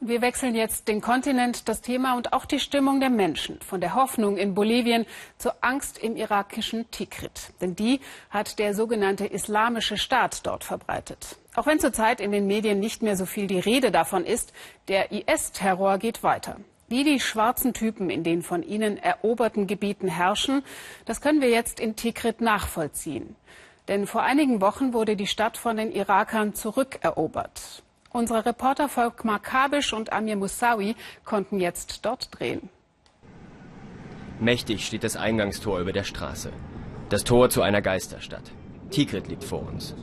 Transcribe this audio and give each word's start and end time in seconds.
Wir 0.00 0.20
wechseln 0.20 0.54
jetzt 0.54 0.88
den 0.88 1.00
Kontinent, 1.00 1.70
das 1.70 1.80
Thema 1.80 2.18
und 2.18 2.34
auch 2.34 2.44
die 2.44 2.60
Stimmung 2.60 3.00
der 3.00 3.08
Menschen. 3.08 3.58
Von 3.62 3.80
der 3.80 3.94
Hoffnung 3.94 4.36
in 4.36 4.54
Bolivien 4.54 5.06
zur 5.38 5.54
Angst 5.62 5.96
im 5.96 6.16
irakischen 6.16 6.90
Tikrit. 6.90 7.54
Denn 7.62 7.74
die 7.74 8.00
hat 8.28 8.58
der 8.58 8.74
sogenannte 8.74 9.24
Islamische 9.24 9.96
Staat 9.96 10.46
dort 10.46 10.64
verbreitet. 10.64 11.38
Auch 11.54 11.64
wenn 11.64 11.80
zurzeit 11.80 12.20
in 12.20 12.30
den 12.30 12.46
Medien 12.46 12.78
nicht 12.78 13.02
mehr 13.02 13.16
so 13.16 13.24
viel 13.24 13.46
die 13.46 13.58
Rede 13.58 13.90
davon 13.90 14.26
ist, 14.26 14.52
der 14.88 15.12
IS-Terror 15.12 15.96
geht 15.96 16.22
weiter. 16.22 16.58
Wie 16.88 17.02
die 17.02 17.18
schwarzen 17.18 17.72
Typen 17.72 18.10
in 18.10 18.22
den 18.22 18.42
von 18.42 18.62
ihnen 18.62 18.98
eroberten 18.98 19.66
Gebieten 19.66 20.08
herrschen, 20.08 20.62
das 21.06 21.22
können 21.22 21.40
wir 21.40 21.48
jetzt 21.48 21.80
in 21.80 21.96
Tikrit 21.96 22.42
nachvollziehen. 22.42 23.34
Denn 23.88 24.06
vor 24.06 24.22
einigen 24.22 24.60
Wochen 24.60 24.92
wurde 24.92 25.16
die 25.16 25.26
Stadt 25.26 25.56
von 25.56 25.78
den 25.78 25.90
Irakern 25.90 26.52
zurückerobert. 26.54 27.82
Unsere 28.16 28.46
Reporter 28.46 28.88
Volkmar 28.88 29.40
Kabisch 29.40 29.92
und 29.92 30.10
Amir 30.10 30.36
Moussawi 30.36 30.96
konnten 31.26 31.60
jetzt 31.60 32.06
dort 32.06 32.30
drehen. 32.30 32.70
Mächtig 34.40 34.86
steht 34.86 35.04
das 35.04 35.16
Eingangstor 35.16 35.80
über 35.80 35.92
der 35.92 36.04
Straße. 36.04 36.50
Das 37.10 37.24
Tor 37.24 37.50
zu 37.50 37.60
einer 37.60 37.82
Geisterstadt. 37.82 38.52
Tikrit 38.90 39.28
liegt 39.28 39.44
vor 39.44 39.68
uns. 39.68 39.94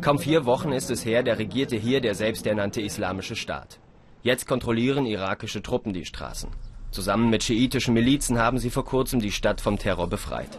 Kaum 0.00 0.18
vier 0.18 0.44
Wochen 0.44 0.72
ist 0.72 0.90
es 0.90 1.04
her, 1.04 1.22
der 1.22 1.38
regierte 1.38 1.76
hier 1.76 2.00
der 2.00 2.16
selbsternannte 2.16 2.80
Islamische 2.80 3.36
Staat. 3.36 3.78
Jetzt 4.24 4.48
kontrollieren 4.48 5.06
irakische 5.06 5.62
Truppen 5.62 5.92
die 5.92 6.04
Straßen. 6.04 6.50
Zusammen 6.90 7.30
mit 7.30 7.44
schiitischen 7.44 7.94
Milizen 7.94 8.40
haben 8.40 8.58
sie 8.58 8.70
vor 8.70 8.84
kurzem 8.84 9.20
die 9.20 9.30
Stadt 9.30 9.60
vom 9.60 9.78
Terror 9.78 10.08
befreit. 10.08 10.58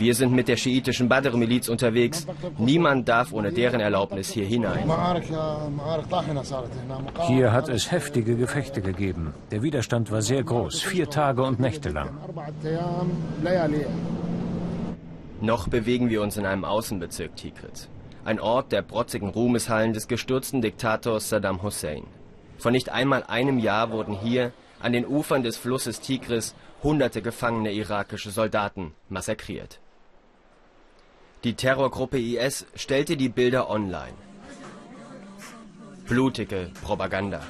Wir 0.00 0.14
sind 0.14 0.32
mit 0.32 0.48
der 0.48 0.56
schiitischen 0.56 1.10
Badr-Miliz 1.10 1.68
unterwegs. 1.68 2.26
Niemand 2.56 3.06
darf 3.06 3.34
ohne 3.34 3.52
deren 3.52 3.80
Erlaubnis 3.80 4.30
hier 4.30 4.46
hinein. 4.46 4.90
Hier 7.26 7.52
hat 7.52 7.68
es 7.68 7.92
heftige 7.92 8.34
Gefechte 8.34 8.80
gegeben. 8.80 9.34
Der 9.50 9.62
Widerstand 9.62 10.10
war 10.10 10.22
sehr 10.22 10.42
groß, 10.42 10.80
vier 10.80 11.10
Tage 11.10 11.42
und 11.42 11.60
Nächte 11.60 11.90
lang. 11.90 12.16
Noch 15.42 15.68
bewegen 15.68 16.08
wir 16.08 16.22
uns 16.22 16.38
in 16.38 16.46
einem 16.46 16.64
Außenbezirk 16.64 17.36
Tikrit. 17.36 17.88
Ein 18.24 18.40
Ort 18.40 18.72
der 18.72 18.80
protzigen 18.80 19.28
Ruhmeshallen 19.28 19.92
des 19.92 20.08
gestürzten 20.08 20.62
Diktators 20.62 21.28
Saddam 21.28 21.62
Hussein. 21.62 22.04
Vor 22.56 22.70
nicht 22.70 22.88
einmal 22.88 23.24
einem 23.24 23.58
Jahr 23.58 23.90
wurden 23.90 24.14
hier, 24.14 24.52
an 24.80 24.94
den 24.94 25.06
Ufern 25.06 25.42
des 25.42 25.58
Flusses 25.58 26.00
Tigris, 26.00 26.54
hunderte 26.82 27.20
gefangene 27.20 27.70
irakische 27.72 28.30
Soldaten 28.30 28.94
massakriert. 29.10 29.78
Die 31.42 31.54
Terrorgruppe 31.54 32.18
IS 32.18 32.66
stellte 32.74 33.16
die 33.16 33.30
Bilder 33.30 33.70
online. 33.70 34.12
Blutige 36.06 36.70
Propaganda. 36.84 37.40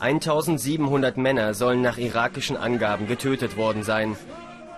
1700 0.00 1.16
Männer 1.16 1.54
sollen 1.54 1.80
nach 1.80 1.96
irakischen 1.96 2.58
Angaben 2.58 3.06
getötet 3.06 3.56
worden 3.56 3.84
sein. 3.84 4.18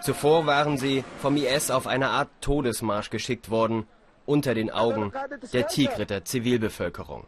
Zuvor 0.03 0.47
waren 0.47 0.79
sie 0.79 1.03
vom 1.21 1.37
IS 1.37 1.73
auf 1.73 1.89
eine 1.89 2.11
Art 2.11 2.29
Todesmarsch 2.41 3.11
geschickt 3.11 3.51
worden, 3.51 3.89
unter 4.25 4.55
den 4.55 4.71
Augen 4.71 5.12
der 5.53 5.67
Tigriter 5.67 6.25
Zivilbevölkerung. 6.25 7.25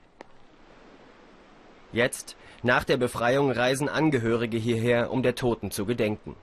Jetzt, 1.92 2.36
nach 2.62 2.84
der 2.84 2.98
Befreiung, 2.98 3.50
reisen 3.50 3.88
Angehörige 3.88 4.58
hierher, 4.58 5.10
um 5.10 5.24
der 5.24 5.34
Toten 5.34 5.72
zu 5.72 5.86
gedenken. 5.86 6.36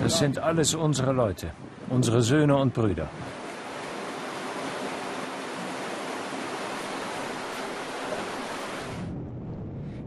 Das 0.00 0.18
sind 0.18 0.38
alles 0.38 0.74
unsere 0.74 1.12
Leute, 1.12 1.50
unsere 1.88 2.22
Söhne 2.22 2.56
und 2.56 2.74
Brüder. 2.74 3.08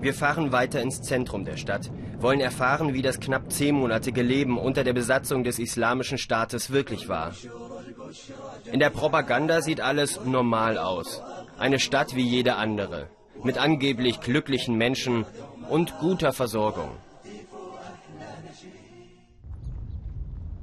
Wir 0.01 0.13
fahren 0.13 0.51
weiter 0.51 0.81
ins 0.81 1.01
Zentrum 1.01 1.45
der 1.45 1.55
Stadt, 1.55 1.89
wollen 2.19 2.41
erfahren, 2.41 2.93
wie 2.93 3.01
das 3.01 3.21
knapp 3.21 3.49
zehnmonatige 3.49 4.21
Leben 4.21 4.57
unter 4.57 4.83
der 4.83 4.91
Besatzung 4.91 5.45
des 5.45 5.59
Islamischen 5.59 6.17
Staates 6.17 6.71
wirklich 6.71 7.07
war. 7.07 7.31
In 8.69 8.81
der 8.81 8.89
Propaganda 8.89 9.61
sieht 9.61 9.79
alles 9.79 10.19
normal 10.25 10.77
aus. 10.77 11.21
Eine 11.57 11.79
Stadt 11.79 12.15
wie 12.17 12.27
jede 12.27 12.55
andere, 12.55 13.07
mit 13.43 13.57
angeblich 13.57 14.19
glücklichen 14.19 14.75
Menschen 14.75 15.25
und 15.69 15.97
guter 15.99 16.33
Versorgung. 16.33 16.89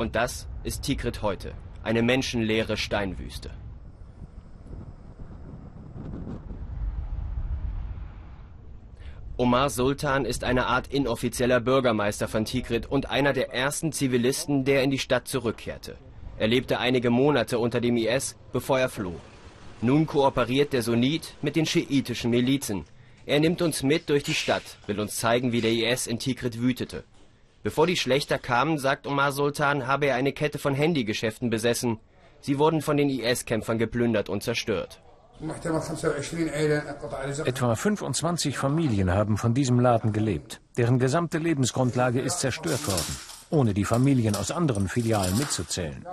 Und 0.01 0.17
das 0.17 0.49
ist 0.65 0.81
Tikrit 0.81 1.21
heute, 1.21 1.53
eine 1.83 2.01
menschenleere 2.01 2.79
Steinwüste. 2.79 3.51
Omar 9.37 9.69
Sultan 9.69 10.25
ist 10.25 10.43
eine 10.43 10.65
Art 10.69 10.87
inoffizieller 10.87 11.61
Bürgermeister 11.61 12.29
von 12.29 12.47
Tikrit 12.47 12.87
und 12.87 13.11
einer 13.11 13.35
der 13.35 13.53
ersten 13.53 13.93
Zivilisten, 13.93 14.65
der 14.65 14.83
in 14.85 14.91
die 14.91 14.99
Stadt 14.99 15.29
zurückkehrte. 15.29 15.99
Er 16.39 16.49
lebte 16.49 16.79
einige 16.79 17.11
Monate 17.11 17.59
unter 17.59 17.83
dem 17.83 17.99
IS, 17.99 18.39
bevor 18.55 18.81
er 18.81 18.89
floh. 18.89 19.21
Nun 19.83 20.07
kooperiert 20.07 20.73
der 20.73 20.81
Sunnit 20.81 21.35
mit 21.43 21.57
den 21.57 21.67
schiitischen 21.67 22.31
Milizen. 22.31 22.87
Er 23.27 23.39
nimmt 23.39 23.61
uns 23.61 23.83
mit 23.83 24.09
durch 24.09 24.23
die 24.23 24.33
Stadt, 24.33 24.79
will 24.87 24.99
uns 24.99 25.17
zeigen, 25.17 25.53
wie 25.53 25.61
der 25.61 25.73
IS 25.73 26.07
in 26.07 26.19
Tikrit 26.19 26.59
wütete. 26.59 27.05
Bevor 27.63 27.87
die 27.87 27.97
Schlechter 27.97 28.39
kamen, 28.39 28.79
sagt 28.79 29.07
Omar 29.07 29.33
Sultan, 29.33 29.87
habe 29.87 30.07
er 30.07 30.15
eine 30.15 30.33
Kette 30.33 30.59
von 30.59 30.75
Handygeschäften 30.75 31.51
besessen. 31.51 31.99
Sie 32.41 32.59
wurden 32.59 32.81
von 32.81 32.97
den 32.97 33.11
IS-Kämpfern 33.11 33.79
geplündert 33.79 34.31
und 34.31 34.43
zerstört. 34.43 35.03
Etwa 37.45 37.75
25 37.75 38.59
Familien 38.59 39.11
haben 39.11 39.37
von 39.37 39.53
diesem 39.55 39.79
Laden 39.81 40.13
gelebt. 40.13 40.61
Deren 40.77 40.99
gesamte 40.99 41.39
Lebensgrundlage 41.39 42.21
ist 42.21 42.41
zerstört 42.41 42.87
worden, 42.87 43.17
ohne 43.51 43.75
die 43.75 43.85
Familien 43.85 44.37
aus 44.37 44.51
anderen 44.51 44.89
Filialen 44.89 45.37
mitzuzählen. 45.37 46.07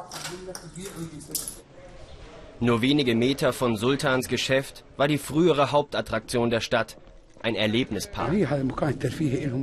Nur 2.59 2.81
wenige 2.81 3.16
Meter 3.16 3.53
von 3.53 3.78
Sultans 3.78 4.28
Geschäft 4.28 4.84
war 4.97 5.08
die 5.08 5.18
frühere 5.18 5.72
Hauptattraktion 5.72 6.50
der 6.50 6.62
Stadt, 6.62 6.97
ein 7.42 7.56
Erlebnispark. 7.56 8.31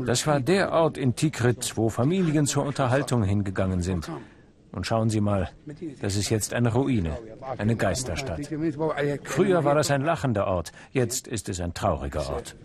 Das 0.07 0.27
war 0.27 0.41
der 0.41 0.73
Ort 0.73 0.99
in 0.99 1.15
Tikrit, 1.15 1.77
wo 1.77 1.89
Familien 1.89 2.47
zur 2.47 2.65
Unterhaltung 2.65 3.23
hingegangen 3.23 3.83
sind. 3.83 4.11
Und 4.73 4.87
schauen 4.87 5.09
Sie 5.09 5.21
mal, 5.21 5.51
das 6.01 6.17
ist 6.17 6.31
jetzt 6.31 6.53
eine 6.53 6.73
Ruine, 6.73 7.17
eine 7.59 7.77
Geisterstadt. 7.77 8.51
Früher 9.23 9.65
war 9.65 9.77
das 9.77 9.91
ein 9.93 10.03
lachender 10.03 10.49
Ort, 10.49 10.73
jetzt 10.91 11.29
ist 11.29 11.49
es 11.49 11.61
ein 11.61 11.75
trauriger 11.75 12.29
Ort. 12.29 12.57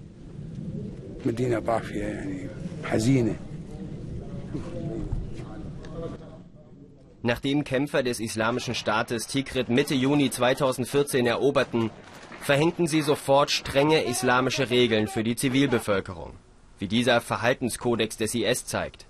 Nachdem 7.22 7.64
Kämpfer 7.64 8.02
des 8.02 8.20
Islamischen 8.20 8.74
Staates 8.74 9.28
Tikrit 9.28 9.70
Mitte 9.70 9.94
Juni 9.94 10.32
2014 10.32 11.26
eroberten, 11.28 11.92
verhängten 12.42 12.88
sie 12.88 13.02
sofort 13.02 13.52
strenge 13.52 14.04
islamische 14.04 14.70
Regeln 14.70 15.08
für 15.08 15.24
die 15.24 15.36
Zivilbevölkerung, 15.36 16.34
wie 16.80 16.88
dieser 16.88 17.22
Verhaltenskodex 17.22 18.18
des 18.18 18.34
IS 18.34 18.66
zeigt. 18.66 19.06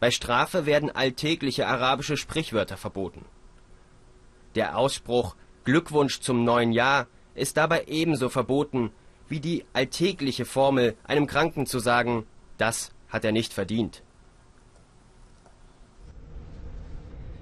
Bei 0.00 0.10
Strafe 0.10 0.66
werden 0.66 0.90
alltägliche 0.90 1.66
arabische 1.66 2.16
Sprichwörter 2.16 2.76
verboten. 2.76 3.24
Der 4.54 4.76
Ausspruch 4.76 5.36
Glückwunsch 5.64 6.20
zum 6.20 6.44
neuen 6.44 6.72
Jahr 6.72 7.06
ist 7.34 7.56
dabei 7.56 7.84
ebenso 7.86 8.28
verboten 8.28 8.90
wie 9.28 9.40
die 9.40 9.64
alltägliche 9.72 10.44
Formel, 10.44 10.96
einem 11.04 11.26
Kranken 11.26 11.66
zu 11.66 11.78
sagen, 11.78 12.26
das 12.58 12.92
hat 13.08 13.24
er 13.24 13.32
nicht 13.32 13.52
verdient. 13.52 14.02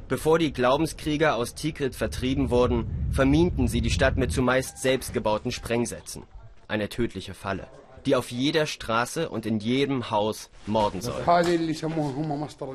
Bevor 0.09 0.39
die 0.39 0.55
Glaubenskrieger 0.55 1.37
aus 1.37 1.55
Tikrit 1.55 1.95
vertrieben 1.95 2.49
wurden, 2.49 2.87
verminten 3.13 3.69
sie 3.69 3.83
die 3.83 3.91
Stadt 3.91 4.17
mit 4.17 4.33
zumeist 4.33 4.79
selbstgebauten 4.79 5.53
Sprengsätzen. 5.53 6.23
Eine 6.67 6.89
tödliche 6.89 7.35
Falle, 7.35 7.67
die 8.07 8.17
auf 8.17 8.31
jeder 8.31 8.65
Straße 8.65 9.29
und 9.29 9.45
in 9.45 9.59
jedem 9.59 10.11
Haus 10.11 10.49
morden 10.65 11.03
soll. 11.03 11.23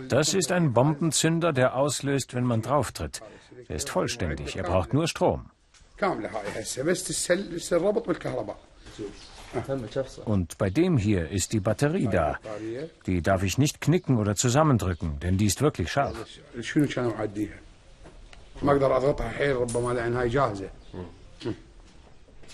Das 0.10 0.36
ist 0.36 0.52
ein 0.52 0.74
Bombenzünder, 0.74 1.54
der 1.54 1.76
auslöst, 1.76 2.36
wenn 2.36 2.44
man 2.44 2.62
drauftritt. 2.62 3.22
Er 3.68 3.76
ist 3.78 3.90
vollständig, 3.90 4.56
er 4.56 4.64
braucht 4.64 4.94
nur 4.94 5.08
Strom. 5.08 5.50
Und 10.26 10.58
bei 10.58 10.70
dem 10.70 10.98
hier 10.98 11.30
ist 11.30 11.54
die 11.54 11.60
Batterie 11.60 12.08
da. 12.08 12.40
Die 13.06 13.22
darf 13.22 13.44
ich 13.44 13.58
nicht 13.58 13.82
knicken 13.82 14.18
oder 14.18 14.36
zusammendrücken, 14.36 15.20
denn 15.20 15.38
die 15.38 15.46
ist 15.46 15.62
wirklich 15.62 15.92
scharf. 15.92 16.16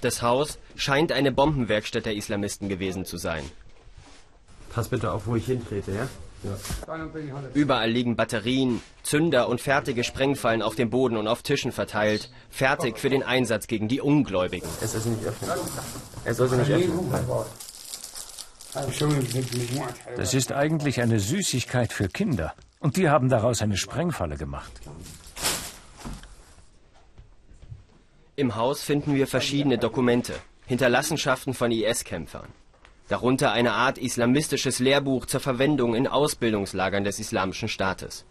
Das 0.01 0.22
Haus 0.22 0.60
scheint 0.75 1.12
eine 1.12 1.31
Bombenwerkstatt 1.31 2.06
der 2.06 2.16
Islamisten 2.16 2.69
gewesen 2.69 3.06
zu 3.06 3.18
sein. 3.18 3.44
Pass 4.69 4.88
bitte 4.88 5.12
auf, 5.12 5.28
wo 5.28 5.36
ich 5.36 5.45
hintrete, 5.45 5.92
ja? 5.92 6.07
Überall 7.54 7.92
liegen 7.92 8.16
Batterien, 8.16 8.82
Zünder 9.04 9.50
und 9.50 9.62
fertige 9.62 10.04
Sprengfallen 10.04 10.62
auf 10.62 10.76
dem 10.76 10.90
Boden 10.90 11.18
und 11.18 11.28
auf 11.28 11.42
Tischen 11.44 11.72
verteilt, 11.72 12.30
fertig 12.50 12.98
für 12.98 13.10
den 13.10 13.24
Einsatz 13.24 13.68
gegen 13.68 13.88
die 13.88 14.02
Ungläubigen. 14.02 14.68
Es 14.82 14.96
ist 14.96 15.06
nicht 15.06 15.26
öffnen. 15.26 15.52
Er 16.26 16.34
soll 16.34 16.50
sie 16.50 16.58
nicht 16.58 16.72
öffnen. 16.72 17.10
Das 20.16 20.34
ist 20.34 20.52
eigentlich 20.52 21.02
eine 21.02 21.20
Süßigkeit 21.20 21.92
für 21.92 22.08
Kinder. 22.08 22.54
Und 22.80 22.98
die 22.98 23.10
haben 23.10 23.30
daraus 23.30 23.62
eine 23.62 23.78
Sprengfalle 23.78 24.38
gemacht. 24.38 24.72
Im 28.36 28.56
Haus 28.56 28.82
finden 28.82 29.16
wir 29.16 29.28
verschiedene 29.28 29.78
Dokumente, 29.78 30.34
Hinterlassenschaften 30.66 31.54
von 31.54 31.72
IS-Kämpfern. 31.72 32.48
Darunter 33.10 33.52
eine 33.52 33.74
Art 33.74 33.98
islamistisches 33.98 34.78
Lehrbuch 34.78 35.26
zur 35.26 35.40
Verwendung 35.40 35.96
in 35.96 36.06
Ausbildungslagern 36.06 37.04
des 37.04 37.20
Islamischen 37.20 37.68
Staates. 37.68 38.24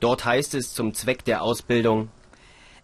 Dort 0.00 0.26
heißt 0.26 0.54
es 0.54 0.74
zum 0.74 0.92
Zweck 0.92 1.24
der 1.24 1.42
Ausbildung 1.42 2.10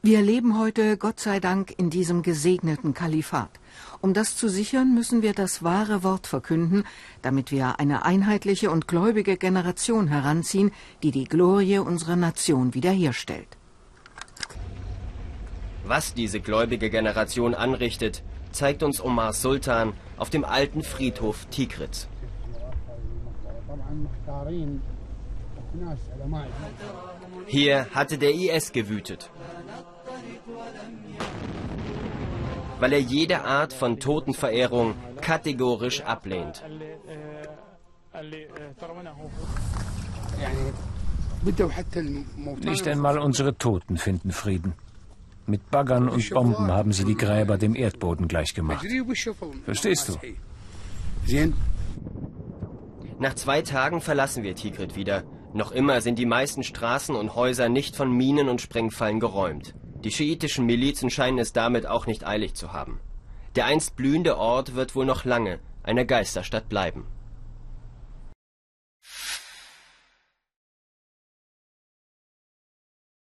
Wir 0.00 0.22
leben 0.22 0.58
heute, 0.58 0.96
Gott 0.96 1.20
sei 1.20 1.40
Dank, 1.40 1.74
in 1.76 1.90
diesem 1.90 2.22
gesegneten 2.22 2.94
Kalifat. 2.94 3.50
Um 4.00 4.14
das 4.14 4.38
zu 4.38 4.48
sichern, 4.48 4.94
müssen 4.94 5.20
wir 5.20 5.34
das 5.34 5.62
wahre 5.62 6.02
Wort 6.02 6.26
verkünden, 6.26 6.84
damit 7.20 7.52
wir 7.52 7.78
eine 7.78 8.06
einheitliche 8.06 8.70
und 8.70 8.88
gläubige 8.88 9.36
Generation 9.36 10.08
heranziehen, 10.08 10.72
die 11.02 11.10
die 11.10 11.24
Glorie 11.24 11.78
unserer 11.78 12.16
Nation 12.16 12.72
wiederherstellt. 12.72 13.58
Was 15.84 16.14
diese 16.14 16.40
gläubige 16.40 16.88
Generation 16.88 17.54
anrichtet, 17.54 18.22
zeigt 18.50 18.82
uns 18.82 19.02
Omar 19.02 19.34
Sultan 19.34 19.92
auf 20.16 20.30
dem 20.30 20.44
alten 20.44 20.82
Friedhof 20.82 21.46
Tikrit. 21.46 22.08
Hier 27.46 27.86
hatte 27.94 28.18
der 28.18 28.34
IS 28.34 28.72
gewütet. 28.72 29.30
Weil 32.80 32.92
er 32.92 33.00
jede 33.00 33.44
Art 33.44 33.72
von 33.72 33.98
Totenverehrung 33.98 34.94
kategorisch 35.20 36.00
ablehnt. 36.02 36.62
Nicht 42.60 42.88
einmal 42.88 43.18
unsere 43.18 43.56
Toten 43.56 43.96
finden 43.96 44.32
Frieden. 44.32 44.74
Mit 45.46 45.70
Baggern 45.70 46.08
und 46.08 46.30
Bomben 46.30 46.72
haben 46.72 46.92
sie 46.92 47.04
die 47.04 47.16
Gräber 47.16 47.58
dem 47.58 47.74
Erdboden 47.74 48.28
gleichgemacht. 48.28 48.86
Verstehst 49.64 50.08
du? 50.08 50.18
Nach 53.18 53.34
zwei 53.34 53.62
Tagen 53.62 54.00
verlassen 54.00 54.42
wir 54.42 54.54
Tikrit 54.54 54.96
wieder. 54.96 55.24
Noch 55.52 55.70
immer 55.70 56.00
sind 56.00 56.18
die 56.18 56.26
meisten 56.26 56.62
Straßen 56.62 57.14
und 57.14 57.34
Häuser 57.34 57.68
nicht 57.68 57.94
von 57.94 58.10
Minen 58.10 58.48
und 58.48 58.60
Sprengfallen 58.60 59.20
geräumt. 59.20 59.74
Die 60.02 60.10
schiitischen 60.10 60.66
Milizen 60.66 61.10
scheinen 61.10 61.38
es 61.38 61.52
damit 61.52 61.86
auch 61.86 62.06
nicht 62.06 62.26
eilig 62.26 62.54
zu 62.54 62.72
haben. 62.72 63.00
Der 63.54 63.66
einst 63.66 63.96
blühende 63.96 64.36
Ort 64.36 64.74
wird 64.74 64.96
wohl 64.96 65.06
noch 65.06 65.24
lange 65.24 65.60
eine 65.82 66.06
Geisterstadt 66.06 66.68
bleiben. 66.68 67.06